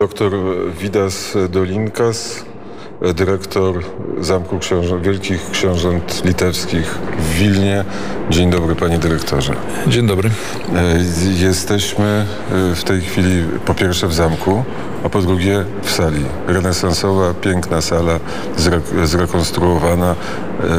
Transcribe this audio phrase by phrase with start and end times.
[0.00, 0.32] Doktor
[0.80, 2.44] Widas Dolinkas,
[3.14, 3.74] dyrektor
[4.20, 7.84] Zamku Książę, Wielkich Książąt Litewskich w Wilnie.
[8.30, 9.52] Dzień dobry panie dyrektorze.
[9.86, 10.30] Dzień dobry.
[10.76, 10.98] E,
[11.44, 12.26] Jesteśmy
[12.72, 14.64] e, w tej chwili po pierwsze w zamku,
[15.04, 16.24] a po drugie w sali.
[16.46, 18.20] Renesansowa, piękna sala,
[18.58, 20.14] zre- zrekonstruowana.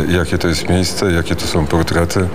[0.09, 2.27] E, Jakie to jest miejsce, jakie to są portrety?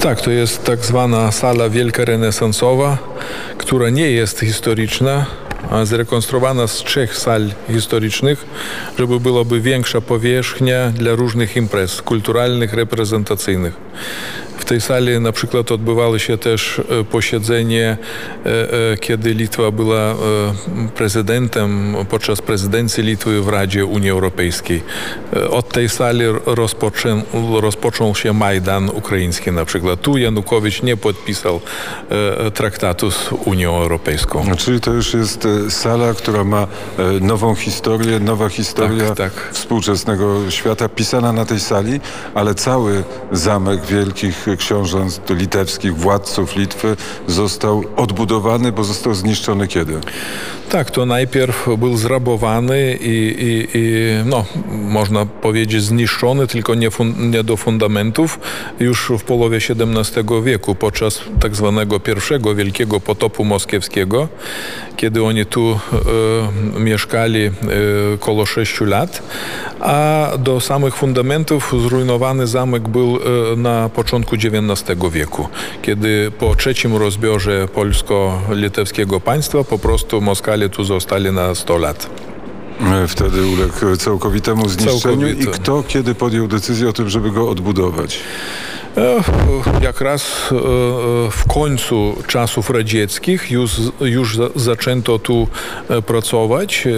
[0.00, 2.98] Tak, to jest tak zwana sala wielka renesansowa,
[3.58, 5.26] która nie jest historyczna,
[5.84, 8.46] zrekonstruowana z trzech sal historycznych,
[8.98, 13.74] żeby byłaby większa powierzchnia dla różnych imprez kulturalnych, reprezentacyjnych.
[14.58, 17.96] W tej sali na przykład odbywało się też e, posiedzenie,
[18.46, 20.14] e, e, kiedy Litwa była
[20.94, 24.82] prezydentem podczas prezydencji Litwy w Radzie Unii Europejskiej.
[25.50, 27.22] Od tej sali rozpoczę,
[27.60, 30.00] rozpoczął się Majdan Ukraiński na przykład.
[30.00, 31.60] Tu Janukowicz nie podpisał
[32.54, 34.56] traktatu z Unią Europejską.
[34.56, 36.66] Czyli to już jest sala, która ma
[37.20, 39.50] nową historię, nowa historia Tak, tak.
[39.52, 42.00] współczesnego świata pisana na tej sali,
[42.34, 50.00] ale cały zamek wielkich książąt litewskich, władców Litwy został odbudowany, bo został zniszczony kiedy?
[50.70, 57.30] Tak, to najpierw był zrabowany i, i, i no, można powiedzieć zniszczony, tylko nie, fun,
[57.30, 58.38] nie do fundamentów,
[58.80, 64.28] już w połowie XVII wieku, podczas tak zwanego pierwszego wielkiego potopu moskiewskiego,
[64.96, 65.78] kiedy oni tu
[66.76, 67.52] e, mieszkali e,
[68.20, 69.22] koło 6 lat,
[69.80, 75.48] a do samych fundamentów zrujnowany zamek był e, na początku XIX wieku,
[75.82, 82.10] kiedy po trzecim rozbiorze polsko-litewskiego państwa po prostu Moskale tu zostali na 100 lat.
[83.08, 85.58] Wtedy uległ całkowitemu zniszczeniu i Całkowite.
[85.58, 88.20] kto kiedy podjął decyzję o tym, żeby go odbudować?
[89.82, 90.60] Jak raz e, e,
[91.30, 95.48] w końcu czasów radzieckich już, już zaczęto tu
[95.88, 96.88] e, pracować,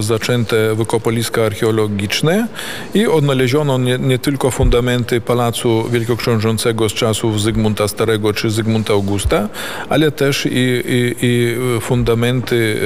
[0.00, 2.48] zaczęto wykopaliska archeologiczne
[2.94, 9.48] i odnaleziono nie, nie tylko fundamenty Pałacu Wielkoksiążącego z czasów Zygmunta Starego czy Zygmunta Augusta,
[9.88, 12.78] ale też i, i, i fundamenty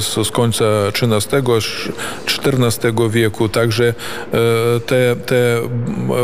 [0.00, 1.42] z, z końca XIII,
[2.46, 3.48] XIV wieku.
[3.48, 3.94] Także
[4.86, 5.60] te, te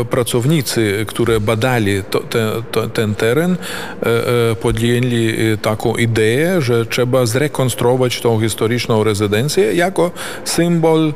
[0.09, 6.85] pracownicy, które badali to, te, to, ten teren, e, e, podjęli e, taką ideę, że
[6.85, 10.11] trzeba zrekonstruować tą historyczną rezydencję jako
[10.45, 11.13] symbol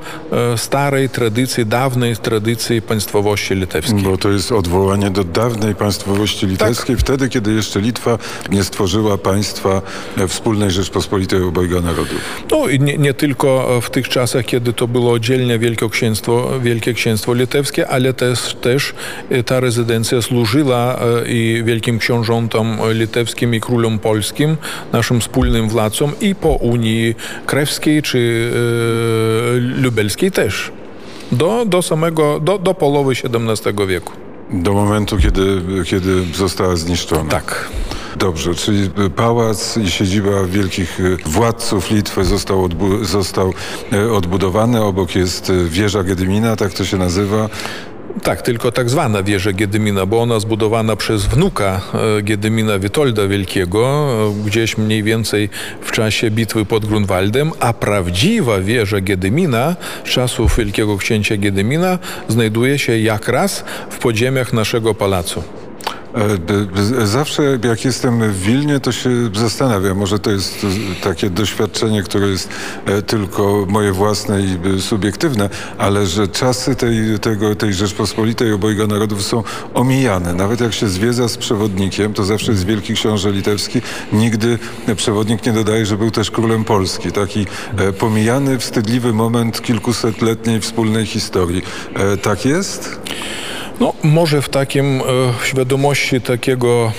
[0.57, 4.01] starej tradycji, dawnej tradycji państwowości litewskiej.
[4.01, 8.17] Bo to jest odwołanie do dawnej państwowości litewskiej, wtedy, kiedy jeszcze Litwa
[8.50, 9.81] nie stworzyła państwa
[10.28, 12.19] wspólnej Rzeczpospolitej obojga narodów.
[12.51, 17.34] No i nie, nie tylko w tych czasach, kiedy to było oddzielnie Wielkoksięstwo, Wielkie Księstwo
[17.34, 18.94] Litewskie, ale też, też
[19.46, 24.57] ta rezydencja służyła e, i wielkim książątom litewskim i królom polskim,
[24.94, 27.16] naszym wspólnym władcom i po Unii
[27.46, 28.52] Krewskiej czy
[29.56, 30.72] e, Lubelskiej też.
[31.31, 34.13] Do, do samego, do, do połowy XVII wieku.
[34.53, 37.29] Do momentu, kiedy, kiedy została zniszczona.
[37.29, 37.69] Tak.
[38.18, 43.53] Dobrze, czyli pałac i siedziba wielkich e, władców Litwy został, odbu- został
[44.13, 44.84] odbudowany.
[44.84, 47.50] Obok jest wieża Gedymina, tak to się nazywa.
[48.24, 51.81] Tak, tylko tak zwana wieża Giedymina, bo ona zbudowana przez wnuka
[52.18, 55.50] e, Giedymina Witolda Wielkiego, e, gdzieś mniej więcej
[55.81, 63.00] w czasie bitwy pod Grunwaldem, a prawdziwa wieża Giedymina czasów Wielkiego Księcia Giedymina znajduje się
[63.00, 65.44] jak raz w podziemiach naszego pałacu.
[66.16, 72.03] E, Zawsze jak jestem w Wilnie, to się zastanawiam, może to jest e, takie doświadczenie,
[72.03, 72.50] które jest
[72.86, 79.24] e, tylko moje własne i subiektywne, ale że czasy tej, tego, tej Rzeczpospolitej obojga narodów
[79.24, 79.44] są
[79.74, 80.34] omijane.
[80.34, 83.81] Nawet jak się zwiedza z przewodnikiem, to zawsze jest wielki książę litewski,
[84.14, 84.59] nigdy
[84.96, 87.12] przewodnik nie dodaje, że był też królem Polski.
[87.12, 87.46] Taki
[88.00, 91.62] pomijany, wstydliwy moment kilkusetletniej wspólnej historii.
[92.22, 93.00] Tak jest?
[93.79, 95.01] No, może w takim e,
[95.45, 96.91] świadomości takiego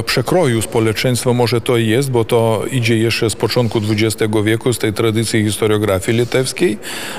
[0.00, 4.78] e, przekroju społeczeństwa może to jest, bo to idzie jeszcze z początku XX wieku, z
[4.78, 6.78] tej tradycji historiografii litewskiej,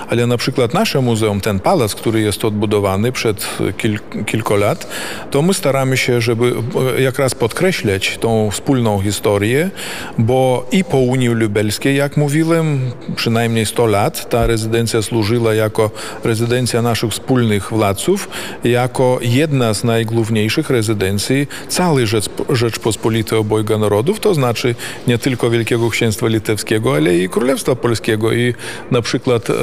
[0.09, 4.87] ale na przykład nasze muzeum, ten pałac, który jest odbudowany przed kil, kilku lat,
[5.31, 6.53] to my staramy się, żeby
[6.97, 9.69] e, jak raz podkreślać tą wspólną historię,
[10.17, 15.91] bo i po Unii Lubelskiej, jak mówiłem, przynajmniej 100 lat ta rezydencja służyła jako
[16.23, 18.29] rezydencja naszych wspólnych władców,
[18.63, 24.75] jako jako jedna z najgłówniejszych rezydencji całej Rzecz, Rzeczpospolitej Obojga Narodów, to znaczy
[25.07, 28.33] nie tylko Wielkiego Księstwa Litewskiego, ale i Królestwa Polskiego.
[28.33, 28.53] I
[28.91, 29.53] na przykład e,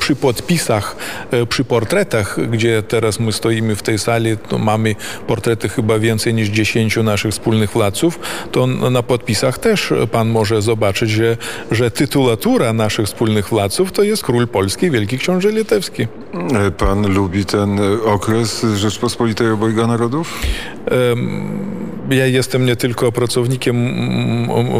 [0.00, 0.96] przy podpisach,
[1.30, 4.94] e, przy portretach, gdzie teraz my stoimy w tej sali, to mamy
[5.26, 8.20] portrety chyba więcej niż 10 naszych wspólnych władców,
[8.52, 11.36] to na podpisach też pan może zobaczyć, że,
[11.70, 16.06] że tytulatura naszych wspólnych władców to jest król polski, wielki książę litewski.
[16.78, 20.40] Pan lubi ten okres Rzeczpospolitej Obojga Narodów?
[22.10, 23.76] Ja jestem nie tylko pracownikiem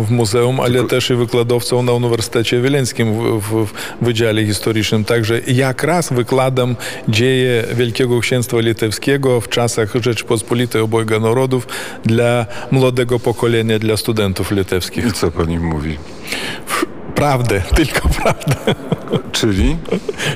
[0.05, 3.73] w muzeum, ale też i wykładowcą na Uniwersytecie Wileńskim w, w, w
[4.05, 5.05] Wydziale Historycznym.
[5.05, 6.77] Także jak raz wykładam
[7.09, 11.67] dzieje Wielkiego Księstwa Litewskiego w czasach Rzeczpospolitej Obojga Narodów
[12.05, 15.06] dla młodego pokolenia, dla studentów litewskich.
[15.06, 15.97] I co pani mówi?
[17.20, 18.75] Prawdę, tylko prawdę.
[19.32, 19.76] Czyli?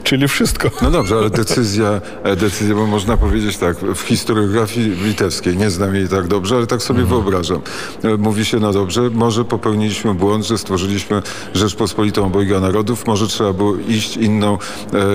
[0.02, 0.70] Czyli wszystko.
[0.82, 5.94] No dobrze, ale decyzja, e, decyzja, bo można powiedzieć tak, w historiografii litewskiej, nie znam
[5.94, 7.20] jej tak dobrze, ale tak sobie mhm.
[7.20, 7.60] wyobrażam.
[8.04, 11.22] E, mówi się, no dobrze, może popełniliśmy błąd, że stworzyliśmy
[11.54, 14.58] Rzeczpospolitą Obojga Narodów, może trzeba było iść inną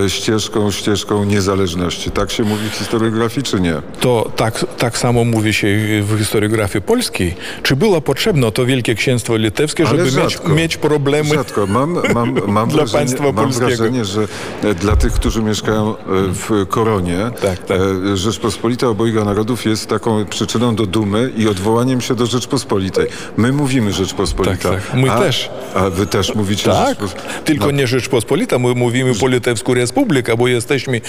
[0.05, 2.11] e, ścieżką, ścieżką niezależności.
[2.11, 3.75] Tak się mówi w historiografii, czy nie?
[3.99, 5.67] To tak, tak samo mówi się
[6.03, 7.35] w historiografii polskiej.
[7.63, 11.29] Czy było potrzebne to Wielkie Księstwo Litewskie, żeby mieć, mieć problemy...
[11.35, 11.58] Rzadko.
[11.67, 14.27] Mam, mam, mam dla wrażenie, państwa mam wrażenie, że
[14.63, 16.03] e, dla tych, którzy mieszkają e,
[16.33, 17.77] w Koronie, tak, tak.
[18.13, 23.07] E, Rzeczpospolita Obojga Narodów jest taką przyczyną do dumy i odwołaniem się do Rzeczpospolitej.
[23.37, 24.69] My mówimy Rzeczpospolita.
[24.69, 24.93] Tak, tak.
[24.93, 25.49] My a, też.
[25.75, 26.97] A wy też mówicie Tak,
[27.45, 27.71] tylko no.
[27.71, 31.01] nie Rzeczpospolita, my mówimy po litewsku Republika, bo jesteśmy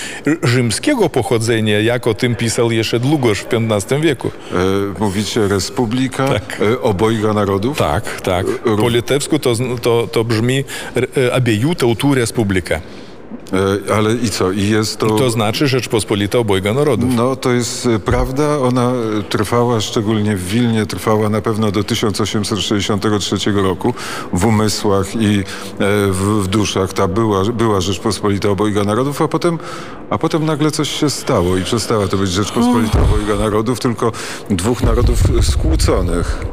[0.43, 4.31] rzymskiego pochodzenia, jak o tym pisał jeszcze Długosz w XV wieku.
[4.53, 4.55] E,
[5.01, 6.61] mówicie Republika tak.
[6.83, 7.79] Obojga Narodów?
[7.79, 8.47] Tak, tak.
[8.77, 10.40] Po litewsku to, to, to brzmi
[11.33, 12.81] abiejų tautų respublika.
[13.53, 14.53] E, ale i co?
[14.53, 15.07] I jest to...
[15.07, 17.11] I to znaczy Rzeczpospolita Obojga Narodów.
[17.17, 18.59] No to jest e, prawda.
[18.59, 18.93] Ona
[19.29, 23.95] trwała, szczególnie w Wilnie, trwała na pewno do 1863 roku.
[24.33, 25.43] W umysłach i e,
[26.11, 29.59] w, w duszach ta była, była Rzeczpospolita Obojga Narodów, a potem,
[30.11, 34.13] a potem nagle coś się stało i przestała to być Rzeczpospolita Obojga Narodów, tylko
[34.51, 36.47] dwóch narodów skłóconych.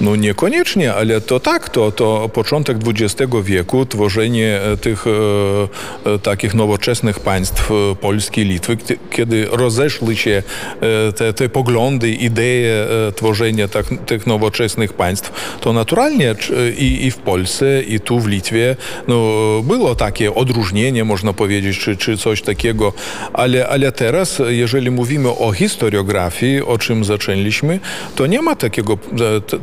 [0.00, 7.20] No niekoniecznie, ale to tak, to, to początek XX wieku, tworzenie tych e, takich nowoczesnych
[7.20, 8.76] państw e, Polski, Litwy,
[9.10, 10.42] kiedy rozeszły się
[10.80, 12.66] e, te, te poglądy, idee
[13.08, 16.34] e, tworzenia tak, tych nowoczesnych państw, to naturalnie
[16.78, 18.76] i, i w Polsce, i tu w Litwie
[19.08, 19.16] no,
[19.62, 22.92] było takie odróżnienie, można powiedzieć, czy, czy coś takiego,
[23.32, 27.80] ale, ale teraz, jeżeli mówimy o historiografii, o czym zaczęliśmy,
[28.16, 28.98] to nie ma takiego,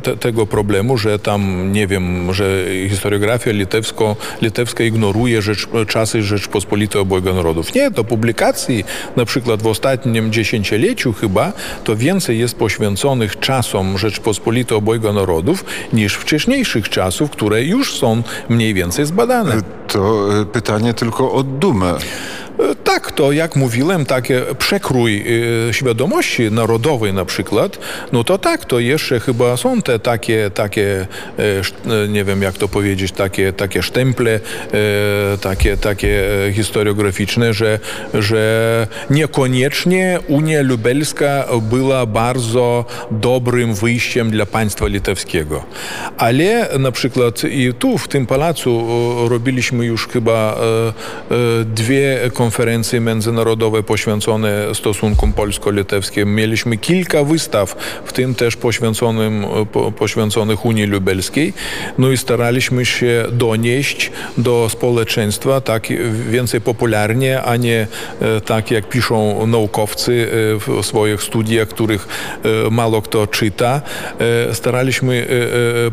[0.02, 7.00] te, tego problemu, że tam, nie wiem, że historiografia litewsko, litewska ignoruje rzecz, czasy Rzeczpospolitej
[7.00, 7.74] Obojga Narodów.
[7.74, 8.84] Nie, to publikacji,
[9.16, 11.52] na przykład w ostatnim dziesięcioleciu chyba,
[11.84, 18.74] to więcej jest poświęconych czasom Rzeczpospolitej Obojga Narodów niż wcześniejszych czasów, które już są mniej
[18.74, 19.62] więcej zbadane.
[19.88, 21.94] To e, pytanie tylko o dumę.
[22.84, 25.24] Tak, to jak mówiłem, takie przekrój
[25.72, 27.78] świadomości narodowej na przykład,
[28.12, 31.06] no to tak, to jeszcze chyba są te takie, takie
[32.08, 34.40] nie wiem jak to powiedzieć, takie, takie sztemple,
[35.40, 37.78] takie, takie historiograficzne, że,
[38.14, 45.64] że niekoniecznie Unia Lubelska była bardzo dobrym wyjściem dla państwa litewskiego.
[46.16, 48.86] Ale na przykład i tu w tym pałacu
[49.28, 50.56] robiliśmy już chyba
[51.64, 56.34] dwie konferencje konferencje międzynarodowe poświęcone stosunkom polsko-litewskim.
[56.34, 61.52] Mieliśmy kilka wystaw, w tym też poświęconym, po, poświęconych Unii Lubelskiej.
[61.98, 65.88] No i staraliśmy się donieść do społeczeństwa tak
[66.30, 67.86] więcej popularnie, a nie
[68.20, 72.08] e, tak jak piszą naukowcy e, w swoich studiach, których
[72.66, 73.82] e, mało kto czyta.
[74.52, 75.26] Staraliśmy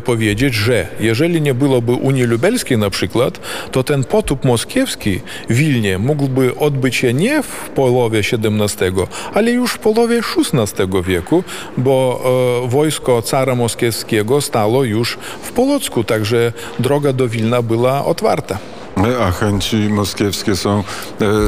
[0.04, 3.40] powiedzieć, że jeżeli nie byłoby Unii Lubelskiej na przykład,
[3.72, 5.20] to ten potop moskiewski
[5.50, 8.92] w Wilnie mógłby mógłby odbyć się nie w połowie XVII,
[9.34, 11.44] ale już w połowie XVI wieku,
[11.76, 12.22] bo
[12.64, 18.58] e, wojsko cara moskiewskiego stało już w Polocku, także droga do Wilna była otwarta.
[18.96, 20.84] A chęci moskiewskie są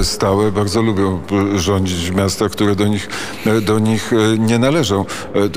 [0.01, 1.21] e, stałe, bardzo lubią
[1.57, 3.09] rządzić w miastach, które do nich,
[3.47, 5.05] e, do nich e, nie należą.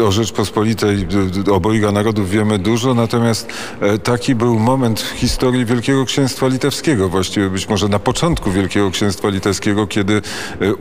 [0.08, 1.08] O Rzeczpospolitej
[1.52, 3.48] obojga narodów wiemy dużo, natomiast
[4.04, 9.30] taki był moment w historii Wielkiego Księstwa Litewskiego, właściwie być może na początku Wielkiego Księstwa
[9.30, 10.22] Litewskiego, kiedy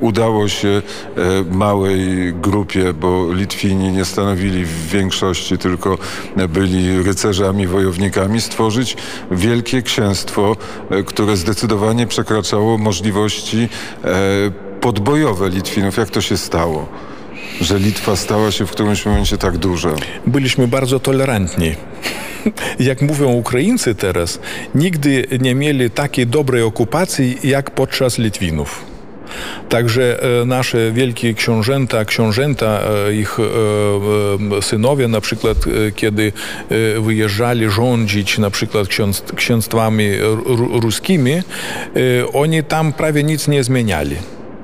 [0.00, 0.82] udało się
[1.50, 5.98] małej grupie, bo Litwini nie stanowili w większości, tylko
[6.48, 8.96] byli rycerzami, wojownikami, stworzyć
[9.30, 10.56] Wielkie Księstwo
[11.04, 13.68] które zdecydowanie przekraczało możliwości
[14.04, 14.08] e,
[14.80, 15.96] podbojowe Litwinów.
[15.96, 16.88] Jak to się stało?
[17.60, 19.90] Że Litwa stała się w którymś momencie tak duża.
[20.26, 21.74] Byliśmy bardzo tolerantni.
[22.78, 24.38] Jak mówią Ukraińcy teraz,
[24.74, 28.95] nigdy nie mieli takiej dobrej okupacji jak podczas Litwinów.
[29.68, 32.80] Także nasze wielkie książęta, książęta,
[33.12, 33.36] ich
[34.60, 35.56] synowie, na przykład
[35.96, 36.32] kiedy
[37.00, 38.88] wyjeżdżali rządzić na przykład
[39.36, 40.10] księstwami
[40.82, 41.42] ruskimi,
[42.32, 44.16] oni tam prawie nic nie zmieniali.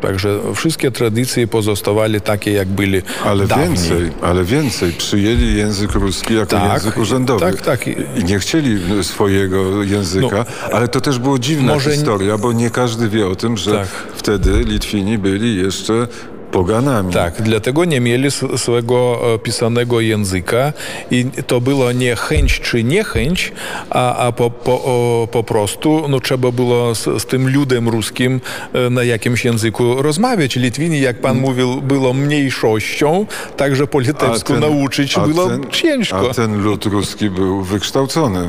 [0.02, 3.68] Także wszystkie tradycje pozostawali takie, jak byli Ale dawniej.
[3.68, 4.92] więcej, ale więcej.
[4.92, 7.40] Przyjęli język ruski jako Tak, język urzędowy.
[7.40, 7.86] tak, tak.
[8.16, 10.44] I nie chcieli swojego języka, No,
[10.76, 13.88] ale to też było dziwna może- historia, bo nie każdy wie o tym, że Tak.
[14.14, 16.08] wtedy Litwini byli jeszcze
[16.52, 17.12] poganami.
[17.12, 20.72] Tak, dlatego nie mieli swego e, pisanego języka
[21.10, 23.52] i to było nie chęć czy niechęć,
[23.90, 28.40] a, a po, po, o, po prostu no, trzeba było z, z tym ludem ruskim
[28.72, 30.56] e, na jakimś języku rozmawiać.
[30.56, 36.30] Litwini, jak pan mówił, było mniejszością, także po litewsku nauczyć a było ten- ciężko.
[36.30, 38.48] A ten lud ruski był wykształcony,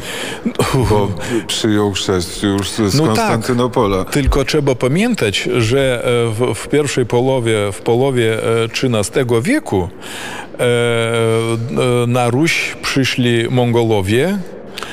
[0.90, 1.08] bo
[1.48, 3.16] przyjął chrzest już z No tak.
[3.16, 4.04] Konstantynopola.
[4.06, 10.64] Tylko trzeba pamiętać, że e, w, w pierwszej połowie, w połowie e, XIII wieku e,
[10.64, 14.38] e, na Ruś przyszli Mongolowie.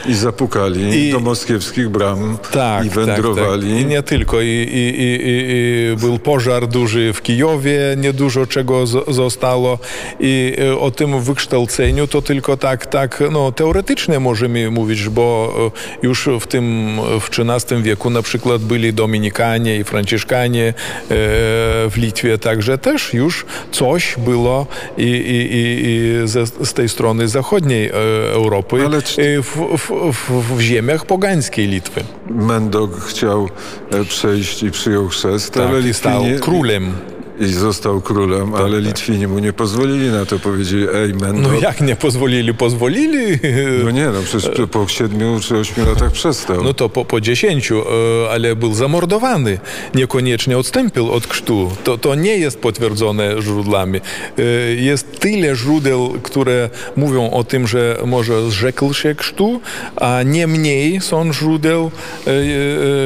[0.08, 3.62] I zapukali I- do moskiewskich bram Tak, i wędrowali.
[3.62, 3.80] Tak, tak.
[3.80, 4.40] I nie tylko.
[4.40, 9.78] I, i, i, był pożar duży w Kijowie, niedużo czego z, zostało.
[10.20, 15.54] I e, o tym wykształceniu to tylko tak, tak no, teoretycznie możemy mówić, bo
[16.02, 20.72] e, już w tym w XIII wieku na przykład byli Dominikanie i Franciszkanie e,
[21.10, 24.66] w Litwie, także też już coś było
[24.98, 27.90] i, i, i, i ze, z tej strony zachodniej
[28.32, 32.04] Europy Ale czy- w, w, w, w ziemiach pogańskiej Litwy.
[32.30, 33.48] Mendok chciał
[33.90, 36.92] e, przejść i przyjął chrzest, ale Tak, i stał królem.
[37.40, 38.84] I został królem, ale tak.
[38.86, 40.38] Litwini mu nie pozwolili na to.
[40.38, 41.52] Powiedzieli, ej Mendok...
[41.52, 42.54] No jak nie pozwolili?
[42.54, 43.38] Pozwolili.
[43.84, 46.64] No nie, no przecież po siedmiu czy ośmiu latach przestał.
[46.64, 47.82] No to po, po dziesięciu,
[48.26, 49.58] e, ale był zamordowany.
[49.94, 51.70] Niekoniecznie odstąpił od chrztu.
[51.84, 54.00] To, to nie jest potwierdzone źródłami.
[54.38, 54.42] E,
[54.74, 59.60] Jest tyle źródeł, które mówią o tym, że może zrzekł się chrztu,
[59.96, 61.90] a nie mniej są źródeł,
[62.26, 62.30] e,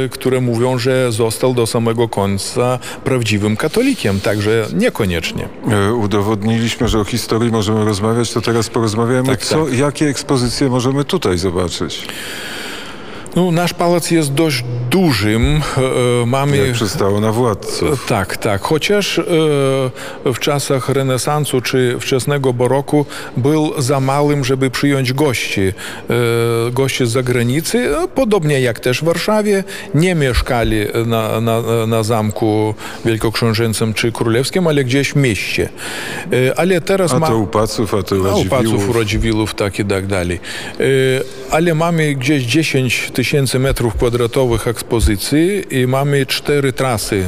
[0.08, 4.20] które mówią, że został do samego końca prawdziwym katolikiem.
[4.24, 5.48] Także niekoniecznie.
[5.70, 9.78] E, Udowodniliśmy, że o historii możemy rozmawiać, to teraz porozmawiamy, Tak, co, tak.
[9.78, 12.06] jakie ekspozycje możemy tutaj zobaczyć.
[13.36, 15.60] No, nasz pałac jest dość dużym.
[16.22, 16.56] E, Mamy...
[16.56, 18.06] Jak przystało na władców.
[18.06, 18.62] Tak, tak.
[18.62, 19.22] Chociaż e,
[20.24, 25.60] w czasach renesansu czy wczesnego baroku był za małym, żeby przyjąć gości.
[25.60, 25.72] E,
[26.72, 29.64] gości z zagranicy, e, podobnie jak też w Warszawie,
[29.94, 32.74] nie mieszkali na, na, na zamku
[33.04, 35.68] wielkoksiążęcym czy królewskim, ale gdzieś w mieście.
[36.32, 37.26] E, ale teraz A ma...
[37.26, 38.96] to u Paców, a to u A u Paców, Radziwiłłów.
[38.96, 40.40] Radziwiłłów, tak i tak dalej.
[40.80, 40.84] E,
[41.50, 43.23] Ale mamy gdzieś 10 tysięcy
[43.58, 47.24] metrów kwadratowych ekspozycji i mamy cztery trasy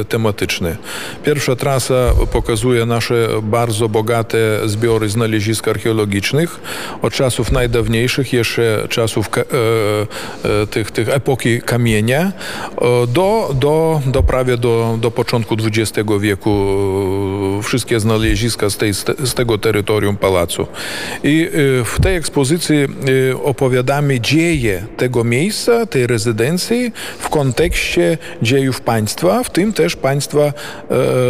[0.00, 0.76] e, tematyczne.
[1.24, 1.94] Pierwsza trasa
[2.32, 6.60] pokazuje nasze bardzo bogate zbiory znalezisk archeologicznych
[7.02, 14.22] od czasów najdawniejszych, jeszcze czasów e, e, tych, tych epoki kamienia e, do, do, do
[14.22, 16.50] prawie do, do początku XX wieku
[17.58, 20.66] e, wszystkie znaleziska z, tej, z tego terytorium pałacu.
[21.24, 21.48] I
[21.80, 22.76] e, w tej ekspozycji
[23.44, 30.52] opowiadamy dzieje tego miejsca, tej rezydencji w kontekście dziejów państwa, w tym też państwa e,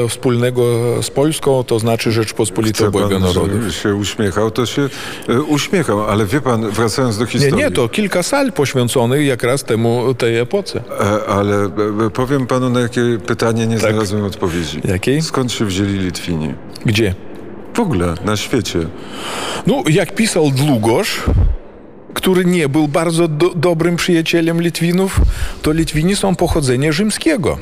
[0.08, 0.62] wspólnego
[1.02, 3.74] z Polską, to znaczy Rzeczpospolitej Chce Obojga Narodów.
[3.82, 4.88] się uśmiechał, to się
[5.28, 7.56] e, uśmiecham, ale wie pan, wracając do Nie, historii.
[7.64, 10.82] nie, to kilka sal poświęconych jak raz temu, tej epoce.
[11.00, 11.56] E, Ale
[12.06, 13.90] e, powiem panu, na jakie pytanie nie Tak.
[13.90, 14.80] znalazłem odpowiedzi.
[14.84, 15.22] Jakiej?
[15.22, 16.54] Skąd się wzięli Litwini?
[16.86, 17.14] Gdzie?
[17.74, 18.78] W ogóle, na świecie.
[19.66, 21.22] No, jak pisał Długosz,
[22.14, 25.20] który nie był bardzo do, dobrym przyjacielem Litwinów,
[25.62, 27.58] to Litwini są pochodzenia rzymskiego.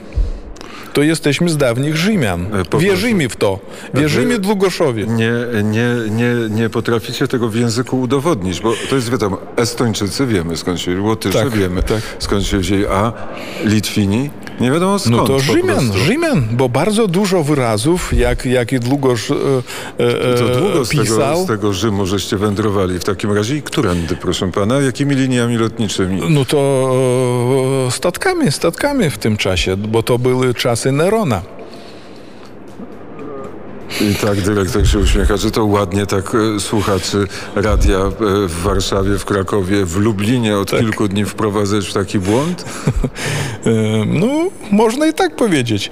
[0.93, 2.47] To jesteśmy z dawnych Rzymian.
[2.61, 3.59] E, po Wierzymy w to.
[3.95, 5.09] Wierzymy Długoszowi.
[5.09, 5.33] Nie,
[5.65, 10.81] nie, nie, nie potraficie tego w języku udowodnić, bo to jest wiadomo, Estończycy wiemy skąd
[10.81, 12.01] się wzięli, Łotysze Tak, wiemy tak.
[12.19, 13.13] skąd się wzięli, a
[13.65, 14.31] Litwini
[14.61, 15.17] nie wiadomo skąd.
[15.17, 15.93] No to Rzymian.
[16.07, 19.35] Rzymian, bo bardzo dużo wyrazów, jak, jak i Długosz e,
[19.99, 21.45] e, To długo z tego, pisał.
[21.45, 24.81] z tego Rzymu żeście wędrowali w takim razie i którędy, proszę pana?
[24.81, 26.21] Jakimi liniami lotniczymi?
[26.31, 26.91] No to
[27.89, 31.43] e, statkami, statkami w tym czasie, bo to były czasy Нерона.
[34.11, 38.13] I tak dyrektor się uśmiecha, że to ładnie tak e, słuchaczy radia e,
[38.49, 40.81] w Warszawie, w Krakowie, w Lublinie od tak.
[40.81, 42.65] kilku dni wprowadzać w taki błąd?
[44.21, 44.29] no,
[44.71, 45.91] można i tak powiedzieć.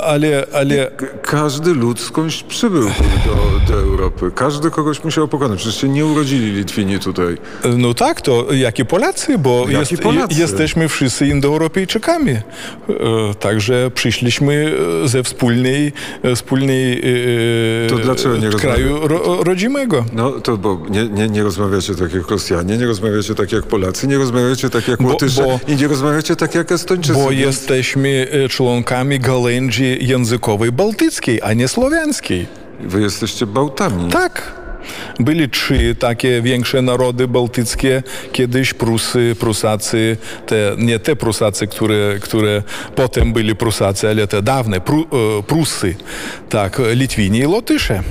[0.00, 0.90] Ale, ale...
[1.22, 2.90] Każdy lud skądś przybył
[3.26, 4.30] do, do Europy.
[4.34, 5.58] Każdy kogoś musiał pokonać.
[5.58, 7.36] Przecież się nie urodzili Litwini tutaj.
[7.76, 10.40] No tak, to jak i Polacy, bo jak jest, Polacy.
[10.40, 12.36] jesteśmy wszyscy Indoeuropejczykami.
[13.40, 15.92] Także przyszliśmy ze wspólnej,
[16.34, 17.03] wspólnej
[17.88, 20.04] to dlaczego nie kraju ro, rodzimego.
[20.12, 24.08] No to bo nie, nie, nie rozmawiacie tak jak Rosjanie, nie rozmawiacie tak jak Polacy,
[24.08, 27.18] nie rozmawiacie tak jak Łotysze bo, i nie rozmawiacie tak jak Estończycy.
[27.18, 32.46] Bo jesteśmy członkami galędzi językowej bałtyckiej, a nie słowiańskiej.
[32.80, 34.10] Wy jesteście Bałtami.
[34.10, 34.63] Tak.
[35.20, 38.02] Byli trzy takie większe narody bałtyckie.
[38.32, 42.62] Kiedyś Prusy, Prusacy, te, nie te Prusacy, które, które
[42.94, 45.06] potem byli Prusacy, ale te dawne Pru,
[45.38, 45.94] e, Prusy.
[46.48, 48.02] Tak, Litwini i Lotysze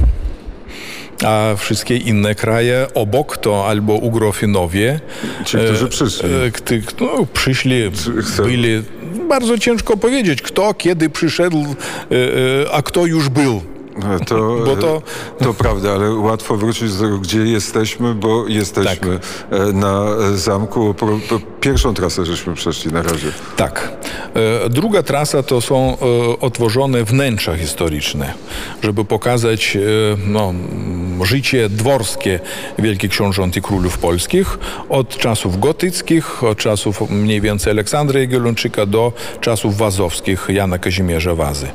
[1.26, 5.00] a wszystkie inne kraje obok to albo Ugrofinowie.
[5.46, 6.30] Ci, którzy przyszli.
[6.30, 7.92] E, no, przyszli,
[8.44, 8.84] byli.
[9.30, 13.73] Bardzo ciężko powiedzieć, kto kiedy przyszedł, e, a kto już był.
[14.28, 15.02] To, bo to...
[15.40, 19.60] to prawda, ale łatwo wrócić do gdzie jesteśmy, bo jesteśmy tak.
[19.60, 20.94] E, na zamku.
[21.64, 23.28] Pierwszą trasę żeśmy przeszli na razie.
[23.58, 23.92] Tak.
[24.66, 28.34] E, druga trasa to są e, otworzone wnętrza historyczne,
[28.84, 29.78] żeby pokazać
[30.28, 30.54] no,
[31.24, 32.40] życie dworskie
[32.80, 34.58] Wielkich Książąt i Królów Polskich
[34.90, 41.68] od czasów gotyckich, od czasów mniej więcej Aleksandra Jagiellończyka do czasów wazowskich Jana Kazimierza Wazy.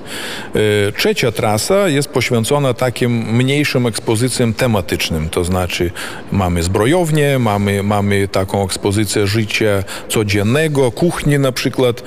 [0.97, 5.91] Trzecia trasa jest poświęcona takim mniejszym ekspozycjom tematycznym, to znaczy
[6.33, 9.78] mamy zbrojownię, mamy, mamy taką ekspozycję życia
[10.09, 12.03] codziennego, kuchni na przykład e,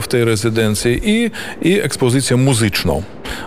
[0.00, 1.30] w, tej rezydencji i,
[1.62, 3.02] i ekspozycję muzyczną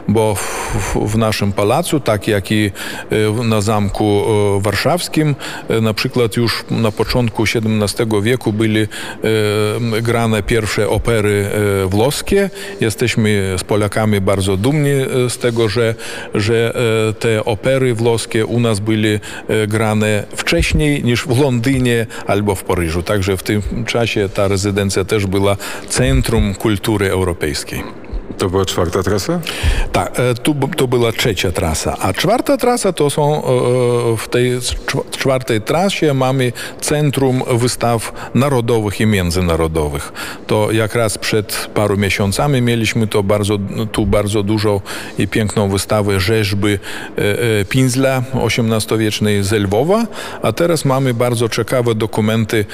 [0.07, 2.71] bo w, w, naszym pałacu, tak jak i
[3.11, 4.23] e, na Zamku
[4.57, 5.35] e, Warszawskim,
[5.81, 8.87] na przykład już na początku XVII wieku byli
[10.01, 11.49] grane pierwsze opery
[11.87, 12.49] włoskie.
[12.81, 14.89] Jesteśmy z Polakami bardzo dumni
[15.29, 15.95] z tego, że,
[16.33, 16.73] że
[17.09, 22.63] e, te opery włoskie u nas były e, grane wcześniej niż w Londynie albo w
[22.63, 23.03] Paryżu.
[23.03, 25.57] Także w tym czasie ta rezydencja też była
[25.89, 28.06] centrum kultury europejskiej.
[28.37, 29.39] To była czwarta trasa?
[29.91, 31.97] Tak, e, tu, to była trzecia trasa.
[31.99, 34.51] A czwarta trasa to są e, w tej
[35.11, 36.51] czwartej trasie mamy
[36.81, 40.13] Centrum Wystaw Narodowych i Międzynarodowych.
[40.47, 43.57] To jak raz przed paru miesiącami mieliśmy to bardzo,
[43.91, 44.81] tu bardzo dużą
[45.19, 50.07] i piękną wystawę rzeźby e, Pinzla XVIII-wiecznej z Lwowa,
[50.41, 52.65] a teraz mamy bardzo ciekawe dokumenty,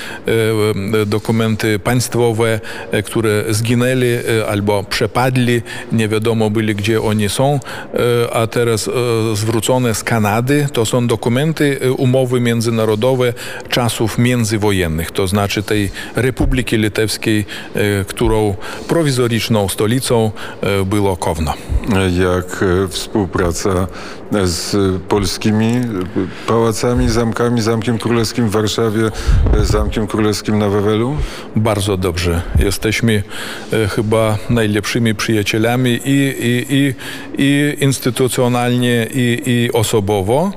[1.06, 2.60] dokumenty państwowe,
[3.04, 5.53] które zginęli albo przepadli
[5.92, 7.60] nie wiadomo byli, gdzie oni są,
[7.94, 8.92] e, a teraz e,
[9.36, 10.68] zwrócone z Kanady.
[10.74, 13.34] To są dokumenty, e, umowy międzynarodowe
[13.70, 17.46] czasów międzywojennych, to znaczy tej Republiki Litewskiej,
[18.08, 18.56] którą
[18.88, 20.32] prowizoryczną stolicą
[20.86, 21.54] było Kowno.
[22.20, 23.88] Jak współpraca
[24.44, 25.74] z polskimi
[26.48, 29.12] pałacami, zamkami, Zamkiem Królewskim w Warszawie,
[29.64, 31.18] Zamkiem Królewskim na Wawelu?
[31.56, 32.42] Bardzo dobrze.
[32.60, 33.24] Jesteśmy
[33.90, 36.94] chyba najlepszymi przyjacielami i, i, i,
[37.38, 40.52] i instytucjonalnie, i, i osobowo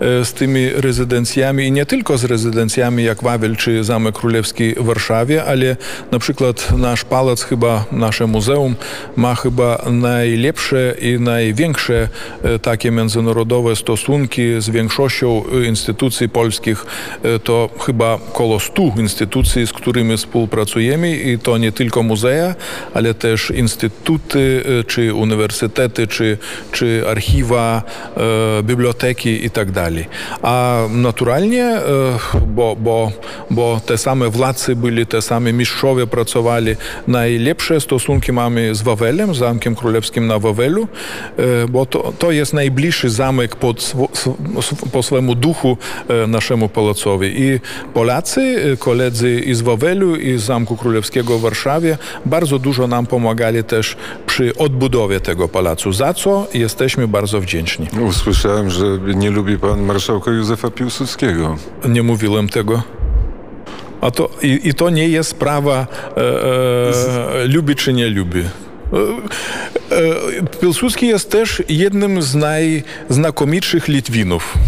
[0.00, 4.84] e, z tymi rezydencjami i nie tylko z rezydencjami jak Wawel czy Zamek Królewski w
[4.84, 5.76] Warszawie, ale
[6.12, 8.74] na przykład nasz pałac chyba, nasze muzeum
[9.16, 12.08] ma chyba najlepsze i największe
[12.42, 12.90] e, takie
[13.22, 16.86] międzynarodowe stosunki z większością instytucji polskich.
[17.22, 22.54] E, to chyba około 100 instytucji, z którymi współpracujemy i to nie tylko muzea,
[22.94, 26.38] ale też instytuty czy uniwersytety, czy,
[26.72, 27.82] czy archiwa,
[28.16, 30.06] e, biblioteki i tak dalej.
[30.42, 31.80] A naturalnie, e,
[32.46, 33.12] bo, bo,
[33.50, 39.74] bo te same władcy byli, te same mistrzowie pracowali, najlepsze stosunki mamy z Wawelem, Zamkiem
[39.74, 40.88] Królewskim na Wawelu,
[41.36, 43.94] e, bo to, to jest najbliższy zamek pod,
[44.92, 45.76] po swojemu duchu
[46.28, 47.42] naszemu pałacowi.
[47.42, 47.60] I
[47.94, 53.64] Polacy, koledzy i z Wawelu, i z Zamku Królewskiego w Warszawie bardzo dużo nam pomagali
[53.64, 53.96] też
[54.26, 57.86] przy odbudowie tego pałacu, za co jesteśmy bardzo wdzięczni.
[58.08, 61.56] Usłyszałem, że nie lubi pan marszałka Józefa Piłsudskiego.
[61.88, 62.82] Nie mówiłem tego.
[64.00, 68.42] A to, i, i to nie jest sprawa e, e, lubi czy nie lubi.
[68.92, 68.96] E,
[69.96, 74.58] e, Piłsudski jest też jednym z najznakomitszych Litwinów.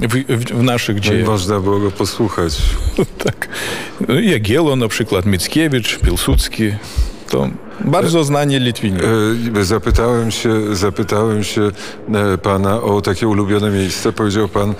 [0.00, 1.24] W, w, naszych dziejach.
[1.26, 2.62] No można było go posłuchać.
[3.24, 3.48] tak.
[4.22, 6.72] Jagielo na przykład, Mickiewicz, Piłsudski.
[7.28, 7.48] To
[7.80, 8.98] Bardzo znani Litwini.
[9.62, 11.70] Zapytałem się, zapytałem się
[12.42, 14.12] pana o takie ulubione miejsce.
[14.12, 14.74] Powiedział pan,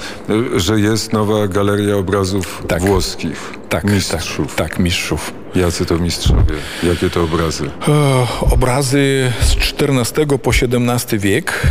[0.57, 2.83] że jest nowa galeria obrazów tak.
[2.83, 3.55] włoskich.
[3.69, 4.55] Tak, mistrzów.
[4.55, 5.42] Tak, tak, mistrzów.
[5.55, 6.55] Jacy to mistrzowie?
[6.83, 7.71] Jakie to obrazy?
[7.89, 11.67] E, obrazy z XIV po XVII wiek,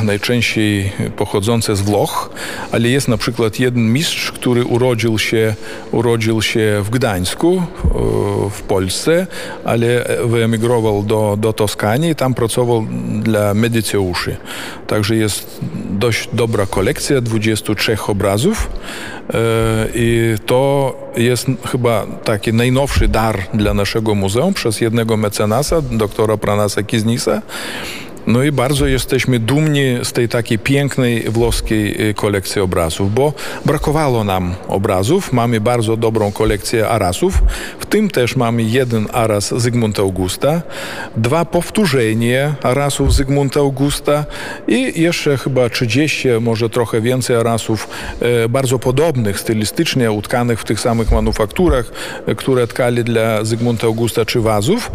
[0.00, 2.30] e, najczęściej pochodzące z Włoch,
[2.72, 5.54] ale jest na przykład jeden mistrz, który urodził się,
[5.92, 7.88] urodził się w Gdańsku, e,
[8.50, 9.26] w Polsce,
[9.64, 12.86] ale wyemigrował do, do Toskanii i tam pracował
[13.22, 14.36] dla medyceuszy.
[14.86, 18.70] Także jest dość dobra kolekcja 23 obrazów
[19.94, 26.82] i to jest chyba taki najnowszy dar dla naszego muzeum przez jednego mecenasa, doktora Pranasa
[26.82, 27.42] Kiznisa.
[28.26, 33.32] No i bardzo jesteśmy dumni z tej takiej pięknej włoskiej y, kolekcji obrazów, bo
[33.64, 35.32] brakowało nam obrazów.
[35.32, 37.42] Mamy bardzo dobrą kolekcję arasów.
[37.78, 40.62] W tym też mamy jeden aras Zygmunta Augusta,
[41.16, 44.24] dwa powtórzenie arasów Zygmunta Augusta
[44.68, 47.88] i jeszcze chyba 30, może trochę więcej arasów
[48.20, 51.92] e, bardzo podobnych stylistycznie, utkanych w tych samych manufakturach,
[52.26, 54.92] e, które tkali dla Zygmunta Augusta czy wazów,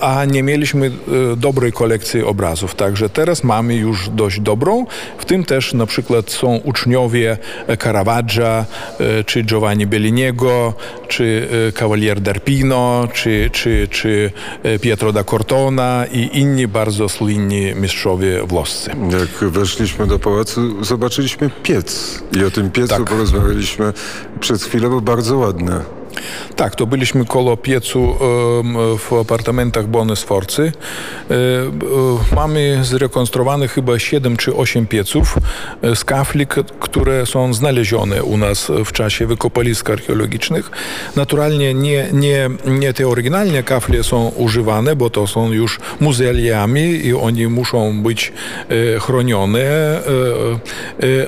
[0.00, 0.90] a nie mieliśmy
[1.36, 2.74] dobrej kolekcji obrazów.
[2.74, 4.86] Także teraz mamy już dość dobrą.
[5.18, 7.38] W tym też na przykład są uczniowie
[7.82, 8.64] Caravaggia,
[9.00, 10.74] e, czy Giovanni Belliniego,
[11.08, 14.30] czy e, Cavalier d'Arpino, czy, czy, czy
[14.62, 18.90] e, Pietro da Cortona i inni bardzo słynni mistrzowie włoscy.
[19.10, 23.04] Jak weszliśmy do pałacu, zobaczyliśmy piec i o tym piecu tak.
[23.04, 23.92] porozmawialiśmy
[24.40, 25.99] przez chwilę, bo bardzo ładne.
[26.56, 28.14] Tak, to byliśmy koło piecu
[28.98, 30.72] w apartamentach Bony Sforcy.
[31.30, 35.38] E, e, mamy zrekonstruowane chyba 7 czy 8 pieców
[35.82, 36.46] e, z kafli,
[36.80, 40.70] które są znalezione u nas w czasie wykopalisk archeologicznych.
[41.16, 47.14] Naturalnie nie, nie, nie te oryginalne kafle są używane, bo to są już muzealiami i
[47.14, 48.32] oni muszą być
[49.00, 50.00] chronione,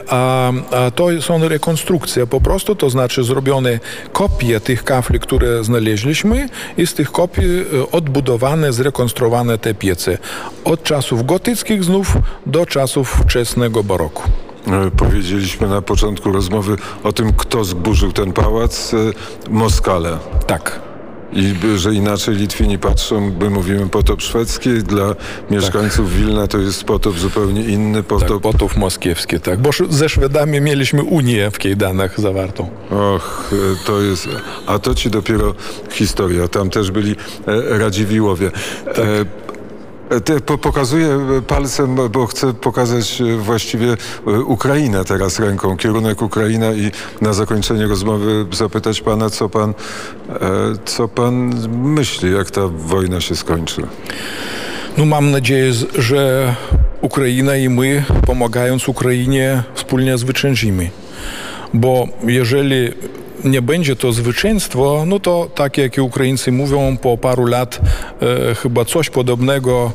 [0.09, 3.81] a, a to są rekonstrukcje po prostu, to znaczy zrobione
[4.13, 10.19] kopie tych tych kafli, które znaleźliśmy i z tych kopii e, odbudowane, zrekonstruowane te piece.
[10.65, 14.23] Od czasów gotyckich znów do czasów wczesnego baroku.
[14.67, 18.95] E, powiedzieliśmy na początku rozmowy o tym, kto zburzył ten pałac.
[18.95, 20.19] E, Moskale.
[20.47, 20.92] Tak.
[21.33, 25.15] I że inaczej Litwini patrzą, my mówimy potop szwedzki, dla
[25.51, 26.19] mieszkańców tak.
[26.19, 28.03] Wilna to jest potop zupełnie inny.
[28.03, 28.29] Potop...
[28.29, 29.61] Tak, potop moskiewski, tak.
[29.61, 32.69] Bo ze Szwedami mieliśmy Unię w Kejdanach zawartą.
[32.91, 34.29] Och, e, to jest...
[34.67, 35.55] A to ci dopiero
[35.91, 36.49] historia.
[36.49, 37.17] Tam też byli
[37.47, 38.51] e, Radziwiłowie.
[38.85, 38.97] Tak.
[40.63, 43.97] Pokazuję palcem, bo chcę pokazać e, właściwie
[44.27, 49.75] e, Ukrainę teraz ręką, kierunek Ukraina i na zakończenie rozmowy zapytać pana, co pan, e,
[50.85, 53.83] co pan myśli, jak ta wojna się skończy.
[54.97, 56.55] No mam nadzieję, że
[57.01, 60.91] Ukraina i my, pomagając Ukrainie, wspólnie zwyciężymy.
[61.75, 62.93] Bo jeżeli
[63.45, 67.81] nie będzie to zwycięstwo, no to tak jak i Ukraińcy mówią, po paru lat
[68.51, 69.93] e, chyba coś podobnego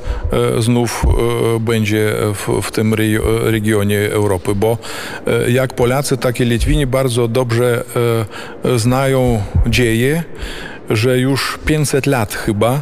[0.58, 2.94] e, znów e, będzie w, w tym
[3.44, 4.78] regionie Europy, bo
[5.28, 7.84] e, jak Polacy, tak i Litwini bardzo dobrze
[8.66, 10.24] e, znają dzieje,
[10.90, 12.82] że już 500 lat chyba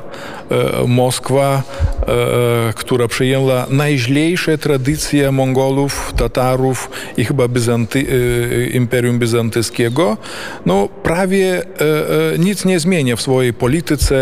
[0.87, 1.63] Moskwa,
[2.07, 7.47] e, która przyjęła najźlejsze tradycje Mongolów, Tatarów i chyba e,
[8.65, 10.17] Imperium Bizantyjskiego,
[10.65, 11.61] no prawie
[12.39, 14.15] nic nie zmienia w swojej polityce,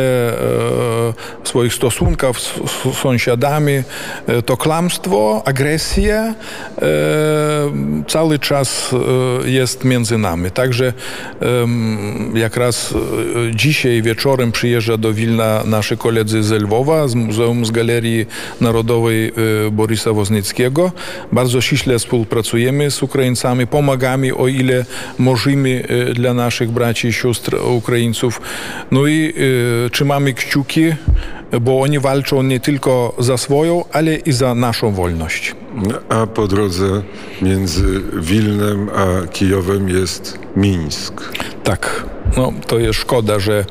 [1.44, 3.84] w swoich stosunkach z sąsiadami.
[4.46, 6.36] To kłamstwo, agresja
[8.08, 8.96] cały czas
[9.46, 10.52] jest między nami.
[10.52, 10.94] Także
[12.34, 12.94] jak raz
[13.56, 18.26] dzisiaj wieczorem przyjeżdża do Wilna nasze koledzy koledzy z Lwowa, z Muzeum z Galerii
[18.62, 19.28] Narodowej
[19.68, 20.92] e, Borysa Woznickiego.
[21.32, 24.86] Bardzo ściśle współpracujemy z Ukraińcami, pomagamy o ile
[25.18, 28.42] możemy e, dla naszych braci i sióstr Ukraińców.
[28.92, 29.34] No i
[29.86, 30.94] e, trzymamy kciuki,
[31.62, 35.56] bo oni walczą nie tylko za swoją, ale i za naszą wolność.
[36.10, 37.02] A po drodze
[37.42, 41.34] między Wilnem a Kijowem jest Mińsk.
[41.64, 42.06] Tak.
[42.38, 43.66] No, to jest szkoda, że,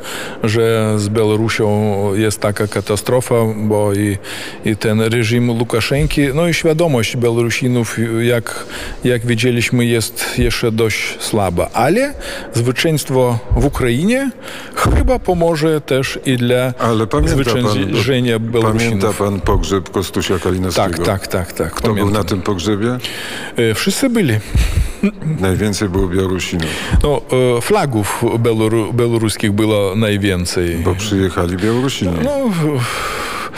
[0.44, 4.18] że z Białorusią jest taka katastrofa, bo i,
[4.64, 8.64] i ten reżim Łukaszenki, no i świadomość Białorusinów, jak,
[9.05, 11.68] jak widzieliśmy, jest jeszcze dość słaba.
[11.72, 12.14] Ale
[12.53, 14.31] zwycięstwo w Ukrainie
[14.96, 19.01] chyba pomoże też i dla Ale zwyciężenia pan, Białorusinów.
[19.01, 21.05] Pamięta pan pogrzeb Kostusia Kalinowskiego?
[21.05, 21.53] Tak, tak, tak.
[21.53, 22.07] tak Kto pamiętam.
[22.12, 22.98] był na tym pogrzebie?
[23.57, 24.35] E, wszyscy byli.
[25.41, 26.67] Najwięcej było Białorusinów?
[27.03, 27.21] No,
[27.57, 30.77] e, flagów beloru, białoruskich było najwięcej.
[30.77, 32.17] Bo przyjechali Białorusini.
[32.25, 32.51] No,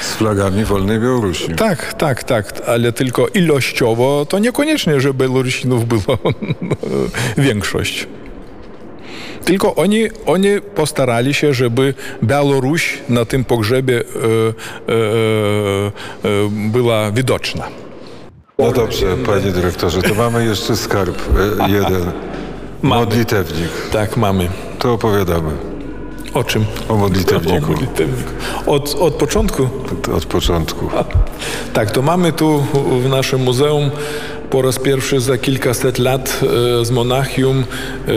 [0.00, 1.54] z flagami wolnej Białorusi.
[1.54, 6.18] Tak, tak, tak, ale tylko ilościowo to niekoniecznie, że Białorusinów było
[7.36, 8.06] większość.
[9.44, 14.96] Tylko oni, oni postarali się, żeby Białoruś na tym pogrzebie e, e,
[16.24, 17.83] e, była widoczna.
[18.58, 21.18] No dobrze, panie dyrektorze, to mamy jeszcze skarb
[21.68, 22.12] jeden.
[22.82, 23.04] Mamy.
[23.04, 23.68] Modlitewnik.
[23.92, 24.48] Tak, mamy.
[24.78, 25.50] To opowiadamy.
[26.34, 26.64] O czym?
[26.88, 27.66] O modlitewniku.
[27.66, 28.30] O modlitewniku.
[28.66, 29.68] Od, od początku?
[29.92, 30.90] Od, od początku.
[30.96, 31.04] A,
[31.72, 32.64] tak, to mamy tu
[33.02, 33.90] w naszym muzeum
[34.54, 36.40] po raz pierwszy za kilkaset lat
[36.80, 38.10] e, z Monachium e,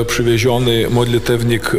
[0.00, 1.72] e, przywieziony modlitewnik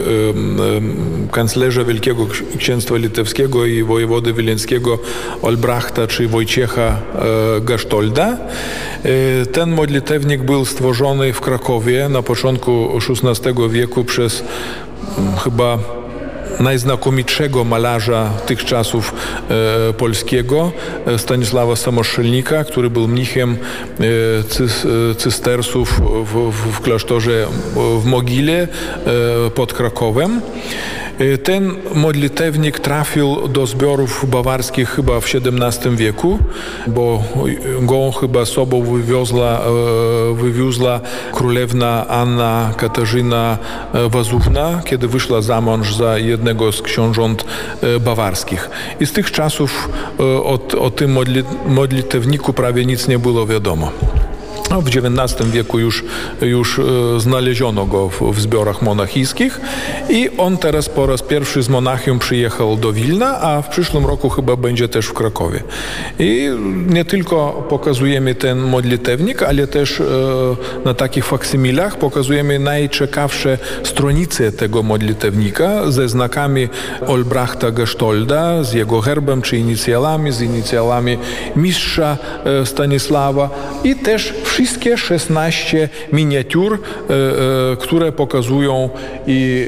[1.31, 4.99] kanclerza Wielkiego Księstwa Litewskiego i wojewody wileńskiego
[5.41, 7.01] Olbrachta czy Wojciecha
[7.61, 8.37] Gasztolda.
[9.51, 14.43] Ten modlitewnik był stworzony w Krakowie na początku XVI wieku przez
[15.43, 15.79] chyba
[16.59, 19.13] najznakomitszego malarza tych czasów
[19.89, 20.71] e, polskiego,
[21.05, 23.57] e, Stanisława Samoszelnika, który był mnichem
[23.99, 27.47] e, cys, e, cystersów w, w, w klasztorze
[28.01, 28.67] w Mogile e,
[29.49, 30.41] pod Krakowem.
[31.43, 36.39] Ten modlitewnik trafił do zbiorów bawarskich chyba w XVII wieku,
[36.87, 37.23] bo
[37.81, 39.61] go chyba sobą wywiozła,
[40.33, 40.99] wywiózła
[41.31, 43.57] królewna Anna Katarzyna
[44.09, 47.45] Wazówna, kiedy wyszła za mąż za jednego z książąt
[47.99, 48.69] bawarskich.
[48.99, 51.17] I z tych czasów o, o tym
[51.65, 53.91] modlitewniku prawie nic nie było wiadomo.
[54.69, 56.03] No, w XIX wieku już,
[56.41, 56.83] już e,
[57.19, 59.61] znaleziono go w, w zbiorach monachijskich
[60.09, 64.29] i on teraz po raz pierwszy z Monachium przyjechał do Wilna, a w przyszłym roku
[64.29, 65.63] chyba będzie też w Krakowie.
[66.19, 66.49] I
[66.87, 70.03] nie tylko pokazujemy ten modlitewnik, ale też e,
[70.85, 76.69] na takich faksymilach pokazujemy najciekawsze stronice tego modlitewnika ze znakami
[77.07, 81.17] Olbrachta Gestolda, z jego herbem czy inicjalami, z inicjalami
[81.55, 83.49] mistrza e, Stanisława
[83.83, 88.89] i też wszystkie 16 miniatur, e, e, które pokazują
[89.27, 89.67] i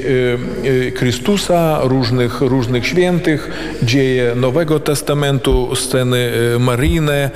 [0.88, 3.50] e, Chrystusa, różnych, różnych świętych,
[3.82, 7.30] dzieje Nowego Testamentu, sceny maryjne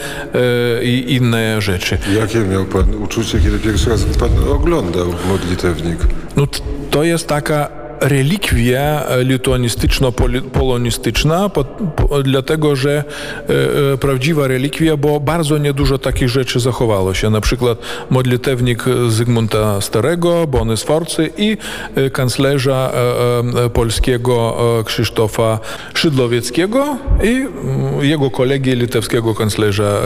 [0.83, 1.99] i inne rzeczy.
[2.21, 5.99] Jakie miał Pan uczucie, kiedy pierwszy raz Pan oglądał modlitewnik?
[6.37, 6.47] No,
[6.91, 11.51] to jest taka relikwia lituanistyczno-polonistyczna,
[12.25, 13.05] dlatego że
[14.01, 17.31] prawdziwa relikwia, bo bardzo niedużo takich rzeczy zachowało się.
[17.31, 17.79] Na przykład
[18.11, 21.57] modlitewnik Zygmunta Starego, Bony Sforcy i
[22.13, 22.93] kanclerza
[23.73, 25.59] polskiego Krzysztofa
[25.95, 27.47] Szydlowieckiego i
[28.07, 30.01] jego kolegi litewskiego kanclerza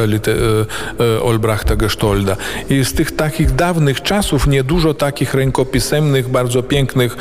[1.22, 2.37] Olbrachta Gestolda.
[2.70, 7.16] I z tych takich dawnych czasów niedużo takich rękopisemnych, bardzo pięknych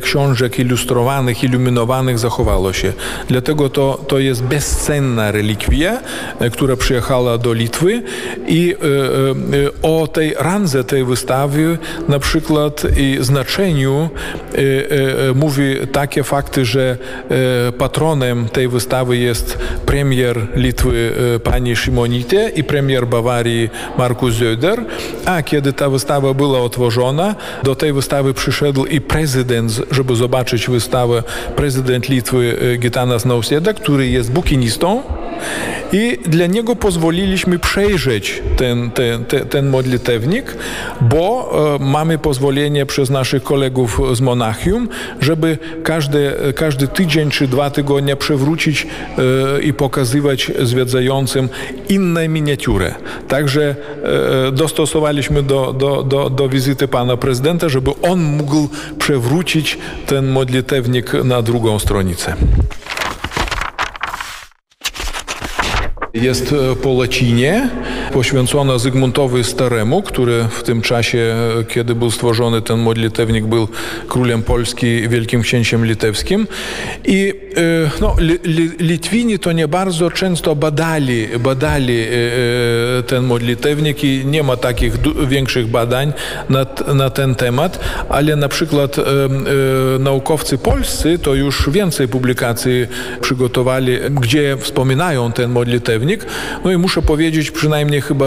[0.00, 2.92] książek książek ilustrowanych, iluminowanych zachowało się.
[3.28, 6.00] Dlatego to, to jest bezcenna relikwia,
[6.40, 8.02] e, która przyjechała do Litwy
[8.46, 8.76] i e,
[9.66, 14.08] e, o tej randze tej wystawy na przykład i znaczeniu
[15.34, 16.96] mówi takie fakty, że
[17.78, 21.12] patronem tej wystawy jest premier Litwy
[21.44, 24.84] pani Szymonite i premier Bawarii Markus Söder,
[25.24, 31.22] a kiedy ta wystawa była otworzona, do tej wystawy przyszedł i prezydent żeby zobaczyć wystawę
[31.56, 35.02] prezydent Litwy e, Gitanas Nausėda, który jest bukinistą
[35.92, 40.56] i dla niego pozwoliliśmy przejrzeć ten, ten, ten, ten modlitewnik,
[41.00, 44.88] bo e, mamy pozwolenie przez naszych kolegów z Monachium,
[45.20, 51.48] żeby każdy, każdy tydzień czy dwa tygodnie przewrócić e, i pokazywać zwiedzającym
[51.88, 52.94] inne miniatury.
[53.28, 53.76] Także
[54.48, 61.12] e, dostosowaliśmy do, do, do, do wizyty pana prezydenta, żeby on mógł przewrócić ten modlitewnik
[61.24, 62.36] na drugą stronicę.
[66.14, 67.68] Jest e, po łacinie,
[68.12, 73.68] poświęcona Zygmuntowi Staremu, który w tym czasie, e, kiedy był stworzony ten modlitewnik, był
[74.08, 76.46] królem Polski wielkim księciem litewskim.
[77.04, 78.16] I e, no,
[78.78, 82.06] Litwini to nie bardzo często badali, badali
[83.06, 84.92] ten modlitewnik i nie ma takich
[85.26, 86.12] większych badań
[86.48, 88.96] na, na ten temat, ale na przykład
[89.98, 92.86] naukowcy polscy to już więcej publikacji
[93.20, 96.03] przygotowali, gdzie wspominają ten modlitewnik
[96.64, 98.26] No i muszę powiedzieć przynajmniej chyba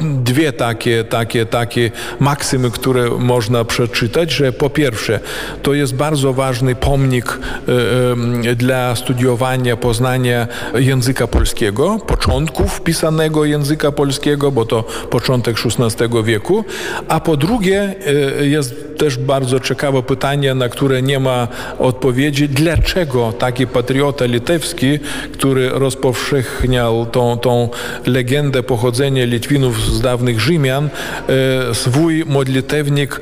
[0.00, 5.20] dwie takie, takie, takie maksymy, które można przeczytać, że po pierwsze,
[5.62, 7.38] to jest bardzo ważny pomnik
[8.44, 16.08] e, e, dla studiowania, poznania języka polskiego, początków pisanego języka polskiego, bo to początek XVI
[16.24, 16.64] wieku,
[17.08, 17.94] a po drugie
[18.40, 22.48] e, jest też bardzo ciekawe pytanie, na które nie ma odpowiedzi.
[22.48, 24.98] Dlaczego taki patriota litewski,
[25.32, 27.68] który rozpowszechniał tą, tą
[28.06, 30.88] legendę pochodzenia Litwinów z dawnych Rzymian,
[31.68, 33.20] e, swój modlitewnik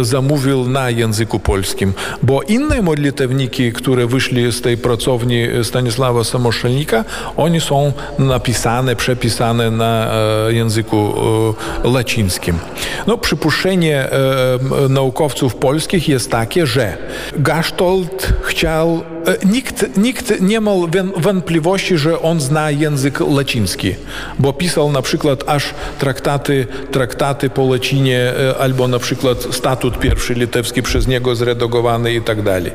[0.00, 1.92] e, zamówił na języku polskim?
[2.22, 7.04] Bo inne modlitewniki, które wyszli z tej pracowni Stanisława Samoszelnika,
[7.36, 10.10] oni są napisane, przepisane na
[10.48, 11.14] e, języku
[11.84, 12.58] łacińskim.
[13.06, 16.96] No, przypuszczenie e, naukowców polskich jest takie, że
[17.36, 23.94] Gasztold chciał, e, nikt, nikt nie miał wątpliwości, że on zna język łaciński,
[24.38, 30.34] bo pisał na przykład aż traktaty, traktaty po łacinie, e, albo na przykład statut pierwszy
[30.34, 32.72] litewski przez niego zredagowany i tak dalej.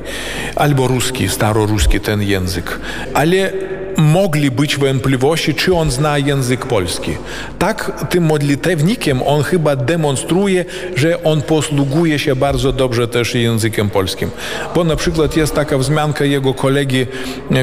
[0.55, 2.79] Albo ruski, staroruski ten język.
[3.13, 3.51] Ale
[3.97, 7.11] mogli być wątpliwości, czy on zna język polski.
[7.59, 14.29] Tak, tym modlitewnikiem on chyba demonstruje, że on posługuje się bardzo dobrze też językiem polskim.
[14.75, 17.05] Bo na przykład jest taka wzmianka jego kolegi,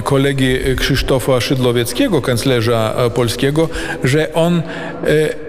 [0.05, 3.69] kolegi Krzysztofa Szydlowieckiego, kanclerza polskiego,
[4.05, 4.63] że on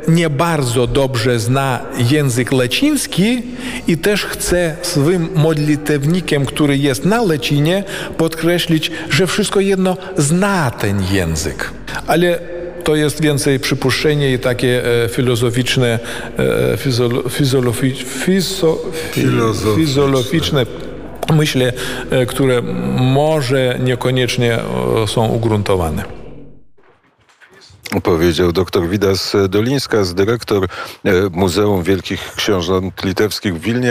[0.07, 1.79] nie bardzo dobrze zna
[2.11, 3.43] język łaciński
[3.87, 7.83] i też chce swym modlitewnikiem, który jest na łacinie,
[8.17, 11.71] podkreślić, że wszystko jedno zna ten język.
[12.07, 12.39] Ale
[12.83, 15.99] to jest więcej przypuszczenie i takie e, filozoficzne,
[16.73, 18.77] e, fizolo, fizolofi, fizo,
[19.75, 20.65] fizoloficzne
[21.31, 21.65] myśli,
[22.09, 22.61] e, które
[22.97, 24.59] może niekoniecznie
[25.03, 26.03] e, są ugruntowane.
[28.03, 33.89] Powiedział dr Widas Dolińska, dyrektor e, Muzeum Wielkich Książąt Litewskich w Wilnie.